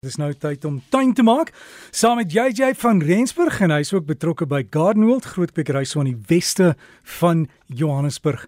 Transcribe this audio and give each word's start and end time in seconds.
Dis 0.00 0.16
nou 0.16 0.30
tyd 0.32 0.62
om 0.64 0.78
tuin 0.88 1.10
te 1.12 1.20
maak 1.20 1.50
saam 1.92 2.16
met 2.16 2.30
JJ 2.32 2.70
van 2.80 3.02
Rensburg 3.04 3.58
en 3.60 3.74
hy's 3.74 3.90
ook 3.92 4.06
betrokke 4.08 4.46
by 4.48 4.62
Gardenwold 4.72 5.26
Groot 5.28 5.50
Kwekery 5.52 5.82
so 5.84 6.00
aan 6.00 6.08
die 6.08 6.22
weste 6.30 6.70
van 7.18 7.42
Johannesburg. 7.66 8.46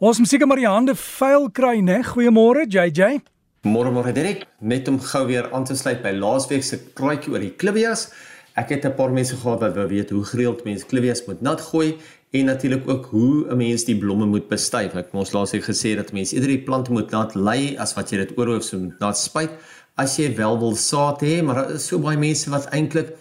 Ons 0.00 0.22
moet 0.22 0.30
seker 0.30 0.48
maar 0.48 0.62
die 0.62 0.64
hande 0.64 0.94
vuil 0.96 1.50
kry, 1.52 1.82
né? 1.84 1.98
Goeiemôre 2.00 2.64
JJ. 2.64 3.20
Môre 3.68 3.92
môre 3.92 4.16
Derek, 4.16 4.46
net 4.64 4.88
om 4.88 4.96
gou 4.96 5.26
weer 5.28 5.52
aan 5.52 5.68
te 5.68 5.76
sluit 5.76 6.00
by 6.00 6.14
laasweek 6.16 6.64
se 6.64 6.80
kraaitjie 6.96 7.36
oor 7.36 7.44
die 7.44 7.52
klivias. 7.60 8.08
Ek 8.56 8.72
het 8.72 8.88
'n 8.88 8.96
paar 8.96 9.12
mense 9.12 9.36
gehad 9.36 9.60
wat 9.60 9.76
wou 9.76 9.88
weet 9.92 10.16
hoe 10.16 10.24
gereeld 10.24 10.64
mense 10.64 10.86
klivias 10.86 11.26
moet 11.26 11.42
nat 11.42 11.60
gooi 11.60 11.98
en 12.32 12.46
natuurlik 12.46 12.88
ook 12.88 13.04
hoe 13.12 13.52
'n 13.52 13.56
mens 13.56 13.84
die 13.84 13.98
blomme 13.98 14.24
moet 14.24 14.48
bestuif. 14.48 14.94
Ek 14.96 15.12
het 15.12 15.14
ons 15.14 15.32
laasweek 15.32 15.64
gesê 15.64 15.94
dat 15.94 16.12
mense 16.12 16.34
eerder 16.34 16.56
die 16.56 16.64
plante 16.64 16.90
moet 16.90 17.10
nat 17.10 17.34
lê 17.34 17.76
as 17.76 17.94
wat 17.94 18.10
jy 18.10 18.16
dit 18.16 18.38
oorhoof 18.38 18.64
so 18.64 18.78
nat 18.98 19.18
spuit 19.18 19.50
as 19.96 20.18
jy 20.20 20.30
wel 20.36 20.58
wil 20.60 20.76
saad 20.76 21.22
hê, 21.24 21.40
maar 21.42 21.62
daar 21.62 21.76
is 21.78 21.86
so 21.88 21.98
baie 22.02 22.18
mense 22.20 22.50
wat 22.52 22.68
eintlik 22.76 23.14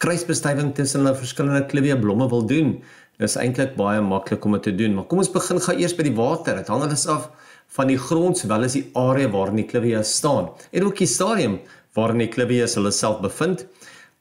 kruisbestuiving 0.00 0.74
tussen 0.76 1.02
hulle 1.02 1.16
verskillende 1.16 1.66
klivia 1.68 1.96
blomme 2.00 2.28
wil 2.28 2.46
doen. 2.48 2.74
Dit 3.20 3.28
is 3.28 3.36
eintlik 3.40 3.74
baie 3.76 4.00
maklik 4.04 4.44
om 4.44 4.56
dit 4.56 4.68
te 4.68 4.74
doen, 4.76 4.94
maar 4.96 5.08
kom 5.08 5.20
ons 5.20 5.32
begin 5.32 5.60
gou 5.60 5.76
eers 5.76 5.96
by 5.96 6.06
die 6.06 6.16
water. 6.16 6.56
Dit 6.56 6.68
hang 6.72 6.84
alles 6.86 7.06
af 7.08 7.28
van 7.76 7.92
die 7.92 7.98
grond 8.00 8.40
sowel 8.40 8.64
as 8.66 8.76
die 8.78 8.86
area 8.98 9.28
waarin 9.30 9.60
die 9.60 9.68
klivia 9.68 10.00
staan 10.02 10.48
en 10.72 10.86
ook 10.88 10.98
die 10.98 11.08
stadium 11.08 11.60
waarin 11.94 12.24
die 12.24 12.30
klivia 12.32 12.66
hulle 12.74 12.92
self 12.94 13.20
bevind. 13.24 13.66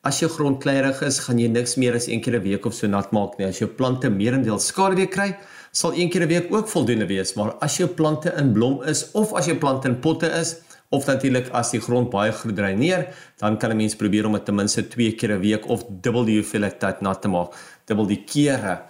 As 0.08 0.22
jou 0.22 0.30
grond 0.32 0.62
kleierig 0.64 1.02
is, 1.04 1.20
gaan 1.26 1.40
jy 1.42 1.50
niks 1.52 1.76
meer 1.76 1.96
as 1.98 2.08
een 2.08 2.22
keer 2.24 2.40
'n 2.40 2.44
week 2.44 2.66
of 2.66 2.74
so 2.74 2.88
nat 2.88 3.12
maak 3.12 3.38
nie. 3.38 3.48
As 3.48 3.60
jou 3.60 3.68
plante 3.68 4.10
meerendeel 4.10 4.60
skaduwee 4.60 5.08
kry, 5.08 5.36
sal 5.72 5.92
een 5.94 6.10
keer 6.10 6.24
'n 6.24 6.28
week 6.28 6.54
ook 6.54 6.68
voldoende 6.68 7.08
wees, 7.08 7.36
maar 7.36 7.56
as 7.62 7.78
jou 7.78 7.88
plante 7.88 8.34
in 8.38 8.54
blom 8.54 8.84
is 8.84 9.12
of 9.12 9.34
as 9.34 9.46
jou 9.46 9.58
plante 9.58 9.88
in 9.88 10.00
potte 10.00 10.28
is, 10.28 10.62
of 10.90 11.06
natuurlik 11.06 11.50
as 11.54 11.72
die 11.72 11.82
grond 11.82 12.10
baie 12.10 12.32
goed 12.34 12.56
dreineer, 12.58 13.08
dan 13.38 13.58
kan 13.58 13.72
'n 13.72 13.78
mens 13.78 13.96
probeer 13.96 14.26
om 14.26 14.34
dit 14.34 14.46
ten 14.46 14.56
minste 14.56 14.82
2 14.82 15.12
keer 15.16 15.32
'n 15.32 15.42
week 15.42 15.70
of 15.70 15.84
dubbel 16.02 16.26
die 16.26 16.42
hoeveelheid 16.42 16.80
tyd 16.80 17.02
nat 17.02 17.22
te 17.22 17.28
maak, 17.28 17.54
dubbel 17.86 18.08
die 18.08 18.24
kere. 18.26 18.82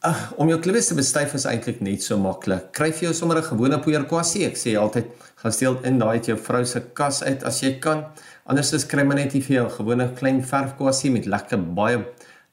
Ag, 0.00 0.32
om 0.36 0.48
jou 0.48 0.58
klippe 0.58 0.80
te 0.80 0.94
bestuif 0.94 1.34
is 1.34 1.44
eintlik 1.44 1.80
net 1.80 2.02
so 2.02 2.16
maklik. 2.16 2.72
Kry 2.72 2.90
vir 2.90 3.10
jou 3.10 3.12
sommer 3.14 3.36
'n 3.36 3.42
gewone 3.42 3.78
poeier 3.78 4.04
kwassie. 4.04 4.46
Ek 4.46 4.56
sê 4.56 4.78
altyd, 4.78 5.04
gaan 5.36 5.52
steel 5.52 5.78
in 5.84 5.98
daai 5.98 6.16
uit 6.16 6.26
jou 6.26 6.38
vrou 6.38 6.64
se 6.64 6.80
kas 6.94 7.22
uit 7.22 7.44
as 7.44 7.60
jy 7.60 7.78
kan. 7.80 8.04
Anders 8.46 8.72
is 8.72 8.84
kry 8.84 9.04
maar 9.04 9.16
net 9.16 9.32
vir 9.32 9.56
jou 9.56 9.68
gewone 9.68 10.14
klein 10.14 10.42
verf 10.42 10.76
kwassie 10.76 11.10
met 11.10 11.26
lekker 11.26 11.58
baie 11.74 12.04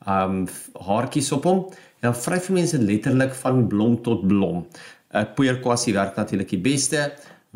um 0.06 0.48
haartjies 0.88 1.32
op 1.32 1.44
hom. 1.44 1.66
Dan 2.02 2.14
vryf 2.14 2.50
mense 2.50 2.78
letterlik 2.78 3.34
van 3.34 3.68
blom 3.68 4.04
tot 4.04 4.28
blom. 4.28 4.68
'n 5.14 5.26
Poeier 5.36 5.62
kwassie 5.62 5.94
werk 5.94 6.18
natuurlik 6.18 6.50
die 6.50 6.62
beste 6.62 7.14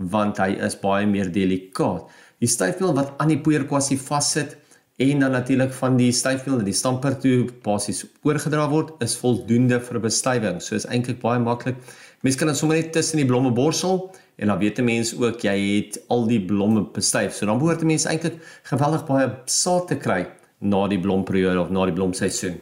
want 0.09 0.37
hy 0.41 0.55
is 0.65 0.75
baie 0.79 1.05
meer 1.05 1.31
delikaat. 1.31 2.09
Die 2.41 2.49
styfmeel 2.49 2.95
wat 2.97 3.13
aan 3.21 3.29
die 3.29 3.39
poeierkwassie 3.39 3.99
vassit 4.01 4.57
en 5.01 5.19
dan 5.19 5.31
natuurlik 5.31 5.73
van 5.73 5.97
die 5.97 6.11
styfmeel 6.13 6.59
na 6.59 6.65
die 6.65 6.77
stamper 6.77 7.15
toe 7.21 7.49
basies 7.65 8.03
oorgedra 8.25 8.67
word, 8.69 8.93
is 9.01 9.15
voldoende 9.17 9.79
vir 9.81 9.99
bestuiving. 10.01 10.59
So 10.61 10.75
is 10.75 10.87
eintlik 10.89 11.21
baie 11.21 11.39
maklik. 11.41 11.77
Mens 12.21 12.37
kan 12.37 12.51
dit 12.51 12.57
sommer 12.57 12.77
net 12.77 12.91
tussen 12.93 13.21
die 13.21 13.25
blomme 13.25 13.53
borsel 13.53 14.11
en 14.37 14.47
dan 14.47 14.59
weet 14.59 14.79
'n 14.79 14.85
mens 14.85 15.13
ook 15.17 15.41
jy 15.41 15.57
het 15.77 16.01
al 16.09 16.27
die 16.27 16.41
blomme 16.41 16.85
bestuif. 16.93 17.33
So 17.33 17.45
dan 17.45 17.57
behoort 17.57 17.81
'n 17.81 17.87
mens 17.87 18.05
eintlik 18.05 18.37
geweldig 18.63 19.05
baie 19.05 19.29
saad 19.45 19.87
te 19.87 19.95
kry 19.95 20.27
na 20.59 20.87
die 20.87 20.99
blomperiode 20.99 21.59
of 21.59 21.69
na 21.69 21.85
die 21.85 21.93
blomseisoen. 21.93 22.59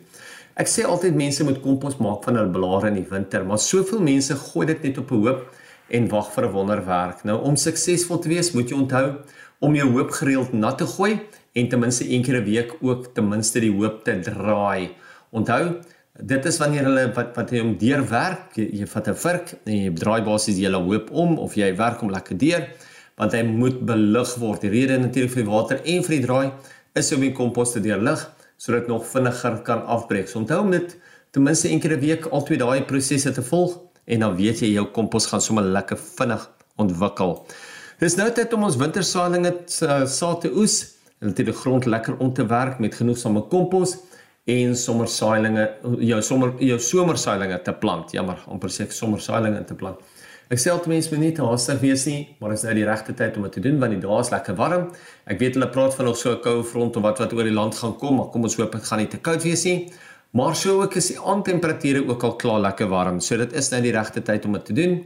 Ek 0.56 0.68
sê 0.68 0.84
altyd 0.84 1.16
mense 1.16 1.44
moet 1.44 1.62
kompos 1.62 1.98
maak 1.98 2.24
van 2.24 2.36
hulle 2.36 2.52
blare 2.52 2.88
in 2.88 2.94
die 2.94 3.10
winter, 3.10 3.46
maar 3.46 3.58
soveel 3.58 4.02
mense 4.02 4.36
gooi 4.36 4.66
dit 4.68 4.84
net 4.84 4.98
op 4.98 5.12
'n 5.12 5.16
hoop 5.16 5.56
en 5.90 6.08
wag 6.10 6.32
vir 6.34 6.46
'n 6.46 6.52
wonderwerk. 6.52 7.24
Nou 7.24 7.42
om 7.42 7.56
suksesvol 7.56 8.20
te 8.20 8.30
wees, 8.30 8.52
moet 8.52 8.70
jy 8.70 8.76
onthou 8.76 9.16
om 9.60 9.76
jou 9.76 9.90
hoop 9.92 10.12
gereeld 10.12 10.54
nat 10.54 10.78
te 10.78 10.86
gooi 10.86 11.20
en 11.54 11.70
ten 11.70 11.80
minste 11.80 12.10
een 12.10 12.24
keer 12.24 12.42
'n 12.42 12.46
week 12.46 12.76
ook 12.82 13.14
ten 13.14 13.28
minste 13.30 13.60
die 13.60 13.72
hoop 13.72 14.04
te 14.04 14.20
draai. 14.20 14.90
Onthou, 15.32 15.80
dit 16.20 16.46
is 16.46 16.58
wanneer 16.58 16.84
hulle 16.84 17.12
wat 17.14 17.36
wat 17.36 17.52
jy 17.52 17.60
om 17.60 17.78
deur 17.78 18.04
werk, 18.10 18.56
jy, 18.56 18.70
jy 18.80 18.86
vat 18.86 19.08
'n 19.08 19.16
vurk 19.16 19.54
en 19.66 19.76
jy 19.84 19.94
draai 19.94 20.22
basies 20.24 20.56
die 20.56 20.66
hele 20.66 20.78
hoop 20.84 21.12
om 21.12 21.38
of 21.38 21.56
jy 21.56 21.76
werk 21.76 22.02
om 22.02 22.10
lekker 22.10 22.38
deur 22.38 22.68
want 23.18 23.34
hy 23.34 23.44
moet 23.44 23.86
belig 23.86 24.36
word. 24.40 24.62
Die 24.62 24.70
rede 24.70 24.98
natuurlik 24.98 25.32
vir 25.32 25.44
die 25.44 25.52
water 25.52 25.82
en 25.84 26.04
vir 26.04 26.16
die 26.16 26.26
draai 26.26 26.52
is 26.96 27.12
om 27.14 27.22
die 27.22 27.34
kompos 27.34 27.74
te 27.74 27.80
deurlig 27.80 28.36
sodat 28.58 28.88
nog 28.88 29.06
vinniger 29.08 29.62
kan 29.64 29.86
afbreek. 29.86 30.28
So 30.28 30.40
onthou 30.40 30.62
om 30.62 30.72
dit 30.72 30.98
ten 31.32 31.44
minste 31.44 31.70
een 31.70 31.80
keer 31.80 31.98
'n 31.98 32.00
week 32.00 32.26
al 32.26 32.44
twee 32.44 32.58
daai 32.58 32.82
prosesse 32.84 33.32
te 33.32 33.42
volg 33.42 33.89
en 34.10 34.26
dan 34.26 34.36
weet 34.38 34.64
jy 34.64 34.74
jou 34.74 34.86
kompos 34.96 35.30
gaan 35.30 35.42
sommer 35.42 35.64
lekker 35.64 36.00
vinnig 36.18 36.46
ontwikkel. 36.82 37.36
Dis 38.00 38.16
nou 38.18 38.30
tyd 38.32 38.54
om 38.56 38.64
ons 38.68 38.78
wintersaailinge 38.80 39.54
saad 39.70 40.42
te 40.42 40.52
oes 40.56 40.78
en 41.20 41.34
dit 41.34 41.46
die 41.46 41.56
grond 41.56 41.86
lekker 41.86 42.18
om 42.24 42.32
te 42.34 42.46
werk 42.48 42.80
met 42.80 42.96
genoegsame 42.96 43.44
kompos 43.52 43.98
en 44.50 44.76
sommersaailinge 44.76 45.66
jou 46.08 46.22
sommer 46.26 46.56
jou 46.64 46.80
somersaailinge 46.80 47.60
te 47.66 47.74
plant. 47.82 48.14
Jammer, 48.16 48.40
amper 48.48 48.72
sê 48.74 48.88
ek 48.88 48.96
sommersaailinge 48.96 49.66
te 49.68 49.78
plant. 49.78 50.00
Ek 50.50 50.58
sê 50.58 50.72
altyd 50.74 50.90
mense 50.96 51.12
moet 51.14 51.22
nie 51.22 51.34
te 51.38 51.46
haastig 51.46 51.78
wees 51.84 52.08
nie, 52.10 52.22
maar 52.42 52.56
is 52.56 52.64
nou 52.66 52.72
die 52.74 52.86
regte 52.88 53.14
tyd 53.14 53.36
om 53.38 53.44
dit 53.46 53.60
te 53.60 53.62
doen 53.62 53.78
want 53.82 53.94
die 53.94 54.02
dae 54.02 54.22
is 54.24 54.32
lekker 54.34 54.56
warm. 54.58 54.88
Ek 55.30 55.38
weet 55.44 55.60
hulle 55.60 55.70
praat 55.70 55.94
van 55.98 56.10
nog 56.10 56.18
so 56.18 56.32
'n 56.32 56.42
koue 56.42 56.64
front 56.64 56.96
of 56.98 57.04
wat 57.04 57.20
wat 57.22 57.34
oor 57.34 57.46
die 57.46 57.54
land 57.54 57.76
gaan 57.76 57.94
kom, 58.00 58.16
maar 58.18 58.32
kom 58.34 58.44
ons 58.44 58.56
hoop 58.58 58.72
dit 58.72 58.84
gaan 58.84 59.00
nie 59.00 59.08
te 59.08 59.20
koud 59.20 59.44
wees 59.44 59.66
nie. 59.66 59.92
Maar 60.32 60.56
so 60.56 60.82
ook 60.82 60.96
is 60.96 61.08
die 61.10 61.20
aandtemperature 61.20 62.04
ook 62.08 62.24
al 62.24 62.36
klaar 62.36 62.60
lekker 62.62 62.88
warm. 62.88 63.20
So 63.20 63.38
dit 63.38 63.54
is 63.54 63.72
nou 63.74 63.82
die 63.82 63.94
regte 63.96 64.22
tyd 64.22 64.46
om 64.46 64.54
dit 64.54 64.66
te 64.66 64.76
doen. 64.78 65.00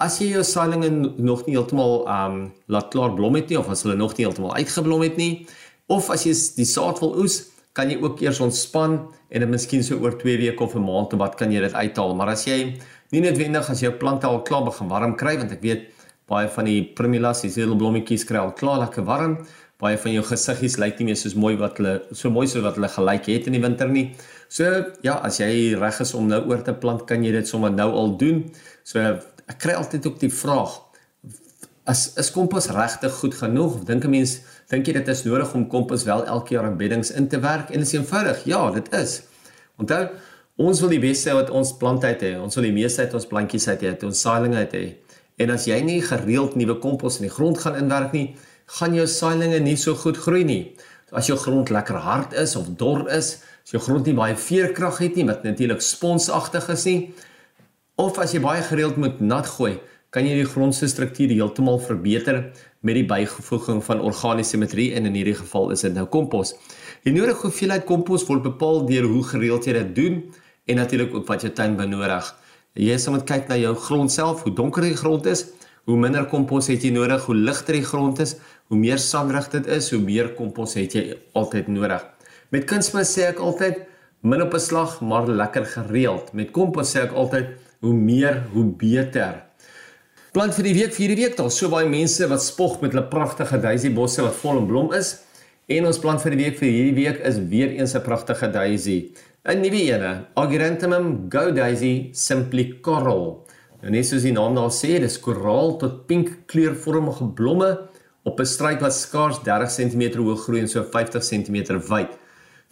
As 0.00 0.16
jy 0.18 0.30
jou 0.32 0.44
saailinge 0.44 0.88
nog 1.20 1.44
nie 1.46 1.54
heeltemal 1.54 2.06
um 2.08 2.38
laat 2.72 2.88
klaar 2.94 3.12
blom 3.14 3.36
het 3.36 3.52
nie 3.52 3.58
of 3.60 3.68
as 3.68 3.84
hulle 3.84 3.96
nog 4.00 4.16
nie 4.16 4.24
heeltemal 4.24 4.54
uitgeblom 4.56 5.04
het 5.04 5.20
nie 5.20 5.46
of 5.92 6.08
as 6.10 6.24
jy 6.24 6.32
die 6.56 6.66
saad 6.66 6.98
wil 7.04 7.12
oes, 7.20 7.42
kan 7.76 7.90
jy 7.90 7.98
ook 8.00 8.22
eers 8.22 8.40
ontspan 8.40 8.96
en 9.28 9.44
dit 9.44 9.50
miskien 9.50 9.84
so 9.84 9.98
oor 10.00 10.16
2 10.16 10.38
weke 10.40 10.64
of 10.64 10.74
'n 10.74 10.84
maand 10.84 11.12
of 11.12 11.18
wat 11.18 11.36
kan 11.36 11.52
jy 11.52 11.60
dit 11.60 11.74
uithaal. 11.74 12.14
Maar 12.14 12.28
as 12.32 12.46
jy 12.46 12.78
nie 13.12 13.20
noodwendig 13.20 13.70
as 13.70 13.80
jou 13.80 13.92
plante 13.92 14.26
al 14.26 14.42
klaar 14.42 14.64
begin 14.64 14.88
warm 14.88 15.14
kry 15.16 15.36
want 15.36 15.52
ek 15.52 15.62
weet 15.62 15.90
baie 16.26 16.48
van 16.48 16.64
die 16.64 16.82
primulas, 16.96 17.42
die 17.42 17.50
hele 17.50 17.76
blommetjies 17.76 18.24
kry 18.24 18.38
al 18.38 18.52
klaar 18.52 18.78
lekker 18.78 19.04
warm. 19.04 19.46
Baie 19.82 19.98
van 19.98 20.12
jou 20.12 20.22
gesiggies 20.24 20.78
lyk 20.78 20.98
nie 20.98 21.10
meer 21.10 21.18
soos 21.18 21.34
mooi 21.34 21.56
wat 21.58 21.78
hulle 21.78 21.96
so 22.12 22.30
mooi 22.30 22.46
so 22.46 22.62
wat 22.62 22.78
hulle 22.78 22.88
gelyk 22.88 23.26
het 23.32 23.48
in 23.50 23.58
die 23.58 23.62
winter 23.62 23.88
nie. 23.90 24.12
So 24.48 24.64
ja, 25.02 25.18
as 25.18 25.40
jy 25.40 25.74
reg 25.80 26.00
is 26.00 26.14
om 26.14 26.28
nou 26.30 26.44
oor 26.48 26.62
te 26.62 26.74
plant, 26.74 27.06
kan 27.08 27.24
jy 27.24 27.32
dit 27.32 27.48
sommer 27.48 27.74
nou 27.74 27.90
al 27.90 28.16
doen. 28.20 28.44
So 28.86 29.00
ek 29.00 29.58
kry 29.60 29.74
altyd 29.76 30.06
ook 30.06 30.20
die 30.22 30.32
vraag 30.32 30.78
as 31.84 32.14
is 32.20 32.30
kompos 32.32 32.70
regtig 32.72 33.12
goed 33.20 33.34
genoeg? 33.36 33.84
Dink 33.84 34.04
'n 34.04 34.10
mens, 34.10 34.40
dink 34.70 34.86
jy 34.86 34.92
dit 34.92 35.08
is 35.08 35.24
nodig 35.24 35.54
om 35.54 35.68
kompos 35.68 36.04
wel 36.04 36.24
elke 36.26 36.54
jaar 36.54 36.66
in 36.66 36.76
beddings 36.76 37.10
in 37.10 37.28
te 37.28 37.40
werk? 37.40 37.70
En 37.70 37.78
dit 37.78 37.86
is 37.86 37.92
eenvoudig. 37.92 38.44
Ja, 38.44 38.70
dit 38.70 38.92
is. 38.92 39.22
Onthou, 39.76 40.08
ons 40.56 40.80
wil 40.80 40.88
die 40.88 41.00
beste 41.00 41.32
wat 41.32 41.50
ons 41.50 41.76
plante 41.76 42.06
het 42.06 42.22
hê. 42.22 42.40
Ons 42.40 42.54
wil 42.54 42.64
die 42.64 42.72
meeste 42.72 43.02
uit 43.02 43.14
ons 43.14 43.26
plantjies 43.26 43.68
uit 43.68 43.80
hê, 43.82 44.04
ons 44.04 44.20
saailinge 44.20 44.56
uit 44.56 44.72
hê. 44.72 44.94
En 45.36 45.50
as 45.50 45.66
jy 45.66 45.80
nie 45.82 46.00
gereeld 46.02 46.54
nuwe 46.54 46.78
kompos 46.78 47.18
in 47.18 47.28
die 47.28 47.34
grond 47.34 47.58
gaan 47.58 47.76
inwerk 47.76 48.12
nie, 48.12 48.36
gaan 48.66 48.94
jou 48.96 49.06
saailinge 49.06 49.60
nie 49.60 49.76
so 49.76 49.94
goed 49.94 50.18
groei 50.18 50.44
nie. 50.44 50.62
As 51.14 51.28
jou 51.30 51.36
grond 51.38 51.70
lekker 51.70 52.00
hard 52.02 52.34
is 52.40 52.56
of 52.56 52.72
dor 52.78 53.04
is, 53.12 53.36
as 53.64 53.74
jou 53.74 53.80
grond 53.82 54.06
nie 54.08 54.16
baie 54.16 54.36
veerkrag 54.36 54.98
het 55.04 55.16
nie, 55.16 55.26
wat 55.28 55.44
natuurlik 55.46 55.82
sponsagtig 55.84 56.68
is 56.74 56.86
nie, 56.88 56.98
of 58.00 58.18
as 58.18 58.34
jy 58.34 58.40
baie 58.42 58.62
gereeld 58.66 58.96
moet 58.98 59.20
nat 59.22 59.46
gooi, 59.56 59.76
kan 60.14 60.26
jy 60.26 60.36
die 60.38 60.48
grond 60.48 60.74
se 60.74 60.86
struktuur 60.90 61.32
heeltemal 61.34 61.80
verbeter 61.82 62.40
met 62.86 62.98
die 62.98 63.06
bygevoeging 63.08 63.80
van 63.82 64.02
organiese 64.04 64.58
materie 64.60 64.92
en 64.94 65.08
in 65.08 65.16
hierdie 65.18 65.36
geval 65.38 65.72
is 65.74 65.82
dit 65.86 65.94
nou 65.94 66.06
kompos. 66.10 66.54
Die 67.06 67.14
nodige 67.14 67.48
hoeveelheid 67.48 67.86
kompos 67.88 68.26
word 68.28 68.44
bepaal 68.44 68.84
deur 68.88 69.08
hoe 69.10 69.24
gereeld 69.32 69.66
jy 69.66 69.74
dit 69.80 69.94
doen 69.96 70.20
en 70.70 70.80
natuurlik 70.80 71.14
ook 71.14 71.26
wat 71.28 71.42
jou 71.42 71.52
tuin 71.52 71.74
benodig. 71.76 72.30
Jy 72.74 72.96
moet 73.10 73.26
kyk 73.26 73.50
na 73.50 73.58
jou 73.58 73.74
grond 73.78 74.12
self, 74.12 74.42
hoe 74.42 74.54
donker 74.54 74.82
die 74.82 74.96
grond 74.98 75.26
is, 75.30 75.46
hoe 75.84 75.96
minder 76.00 76.26
kompos 76.26 76.68
het 76.72 76.84
jy 76.84 76.90
nodig, 76.94 77.24
hoe 77.28 77.36
ligter 77.36 77.76
die 77.76 77.84
grond 77.84 78.20
is, 78.24 78.36
hoe 78.72 78.78
meer 78.78 78.98
sanderig 78.98 79.50
dit 79.52 79.66
is, 79.66 79.90
hoe 79.92 80.00
meer 80.00 80.32
kompos 80.38 80.74
het 80.78 80.94
jy 80.96 81.18
altyd 81.36 81.68
nodig. 81.68 82.04
Met 82.50 82.66
kunsmis 82.70 83.12
sê 83.12 83.28
ek 83.28 83.42
altyd 83.42 83.82
min 84.22 84.42
op 84.42 84.54
'n 84.54 84.60
slag, 84.60 85.00
maar 85.00 85.26
lekker 85.26 85.66
gereeld. 85.66 86.32
Met 86.32 86.52
kompos 86.52 86.94
sê 86.94 87.04
ek 87.04 87.12
altyd 87.12 87.46
hoe 87.80 87.92
meer, 87.92 88.44
hoe 88.52 88.64
beter. 88.64 89.42
Plant 90.32 90.54
vir 90.54 90.64
die 90.64 90.74
week 90.74 90.92
vir 90.94 91.06
hierdie 91.06 91.24
week, 91.24 91.36
daar's 91.36 91.58
so 91.58 91.68
baie 91.68 91.88
mense 91.88 92.26
wat 92.26 92.42
spog 92.42 92.80
met 92.80 92.92
hulle 92.92 93.06
pragtige 93.06 93.60
daisy 93.60 93.92
bosse 93.94 94.22
wat 94.22 94.34
vol 94.34 94.58
in 94.58 94.66
blom 94.66 94.92
is. 94.92 95.20
En 95.68 95.86
ons 95.86 95.98
plant 95.98 96.20
vir 96.22 96.30
die 96.30 96.44
week 96.44 96.58
vir 96.58 96.68
hierdie 96.68 96.94
week 96.94 97.20
is 97.24 97.38
weer 97.38 97.70
eens 97.70 97.94
'n 97.94 98.02
pragtige 98.02 98.50
daisy. 98.50 99.12
'n 99.46 99.60
Nuwe 99.60 99.82
ene, 99.92 100.26
Ageranthemum 100.34 101.30
Go 101.30 101.52
Daisy 101.52 102.10
Simply 102.12 102.80
Coral. 102.80 103.43
Nou 103.84 103.92
net 103.92 104.06
soos 104.08 104.22
die 104.24 104.32
naam 104.32 104.54
daar 104.56 104.70
sê, 104.72 104.94
dis 104.96 105.18
koraal 105.20 105.74
tot 105.76 106.06
pink 106.08 106.30
kleurvormige 106.48 107.26
blomme 107.36 107.68
op 108.24 108.40
'n 108.40 108.48
struik 108.48 108.80
wat 108.80 108.94
skaars 108.96 109.42
30 109.44 109.68
cm 109.76 110.04
hoog 110.16 110.40
groei 110.44 110.60
en 110.60 110.68
so 110.68 110.82
50 110.82 111.20
cm 111.20 111.56
wyd. 111.90 112.16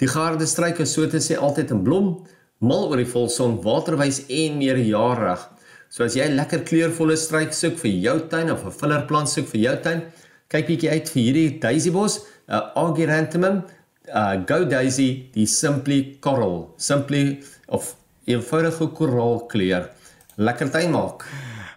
Die 0.01 0.09
geharde 0.09 0.47
struik 0.47 0.81
is 0.81 0.93
so 0.93 1.07
te 1.07 1.21
sê 1.21 1.37
altyd 1.37 1.71
in 1.71 1.83
blom, 1.85 2.25
mal 2.61 2.89
oor 2.89 2.97
die 2.97 3.13
volson, 3.13 3.61
waterwys 3.63 4.25
en 4.29 4.57
meerjarig. 4.57 5.49
So 5.91 6.05
as 6.05 6.15
jy 6.15 6.25
'n 6.25 6.37
lekker 6.37 6.65
kleurvolle 6.65 7.17
struik 7.17 7.53
soek 7.53 7.77
vir 7.77 7.91
jou 7.91 8.19
tuin 8.29 8.51
of 8.51 8.65
'n 8.65 8.71
fillerplant 8.71 9.29
soek 9.29 9.47
vir 9.49 9.61
jou 9.61 9.77
tuin, 9.83 10.03
kyk 10.49 10.67
bietjie 10.67 10.91
uit 10.91 11.09
vir 11.11 11.23
hierdie 11.23 11.61
daisy 11.61 11.91
bos, 11.91 12.25
'n 12.49 12.55
uh, 12.55 12.71
Ageranthemum, 12.75 13.65
uh 14.09 14.35
Go 14.47 14.65
Daisy, 14.65 15.29
die 15.35 15.47
Simply 15.47 16.17
Coral, 16.21 16.73
Simply 16.79 17.43
of 17.69 17.97
eenvoudige 18.25 18.87
koraalkleur. 18.95 19.91
Lekker 20.37 20.71
tuin 20.71 20.91
maak. 20.91 21.27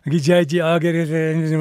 Ek 0.06 0.14
JJ 0.14 0.62
Ager, 0.62 1.00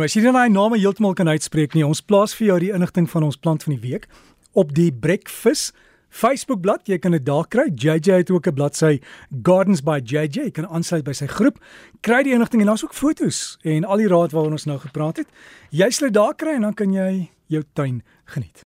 as 0.04 0.14
jy 0.14 0.22
nou 0.22 0.34
daai 0.36 0.52
name 0.52 0.76
heeltemal 0.76 1.14
kan 1.16 1.30
uitspreek 1.32 1.72
nie, 1.74 1.86
ons 1.86 2.02
plaas 2.04 2.34
vir 2.36 2.46
jou 2.50 2.58
die 2.60 2.74
inligting 2.76 3.08
van 3.10 3.24
ons 3.24 3.40
plant 3.40 3.64
van 3.64 3.74
die 3.74 3.80
week 3.80 4.04
op 4.52 4.74
die 4.76 4.92
Breakfast 4.92 5.72
Facebook 6.14 6.60
bladsy. 6.62 6.92
Jy 6.92 6.98
kan 7.02 7.16
dit 7.16 7.24
daar 7.26 7.48
kry. 7.50 7.66
JJ 7.74 8.20
het 8.22 8.30
ook 8.30 8.46
'n 8.46 8.54
bladsy 8.54 9.00
Gardens 9.42 9.82
by 9.82 9.98
JJ. 9.98 10.44
Jy 10.44 10.50
kan 10.50 10.68
aansluit 10.68 11.04
by 11.04 11.12
sy 11.12 11.26
groep. 11.26 11.58
Kry 12.00 12.22
die 12.22 12.32
inligting 12.32 12.62
en 12.62 12.68
daar's 12.68 12.84
ook 12.84 12.94
fotos 12.94 13.58
en 13.62 13.84
al 13.84 13.96
die 13.96 14.08
raad 14.08 14.30
waaroor 14.32 14.52
ons 14.52 14.66
nou 14.66 14.78
gepraat 14.78 15.16
het. 15.16 15.28
Jy 15.70 15.90
sluit 15.90 16.14
daar 16.14 16.34
kry 16.34 16.54
en 16.54 16.62
dan 16.62 16.74
kan 16.74 16.92
jy 16.92 17.30
jou 17.46 17.62
tuin 17.72 18.02
geniet. 18.24 18.62